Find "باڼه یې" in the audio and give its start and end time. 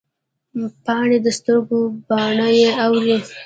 2.07-2.69